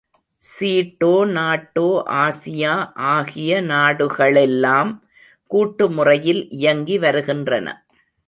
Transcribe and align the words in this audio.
சீட்டோ 0.43 1.25
NATO 1.31 1.89
Asia 2.21 2.71
ஆகிய 3.09 3.61
நாடுகளெல்லாம் 3.61 4.91
கூட்டு 5.51 5.89
முறையில் 5.89 6.49
இயங்கி 6.49 6.97
வருகின்றன. 6.97 7.67